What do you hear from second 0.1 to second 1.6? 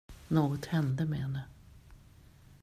Något hände med henne.